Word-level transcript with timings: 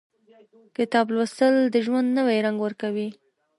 •کتاب 0.77 1.05
لوستل، 1.13 1.55
د 1.73 1.75
ژوند 1.85 2.07
نوی 2.17 2.37
رنګ 2.45 2.57
ورکوي. 2.61 3.07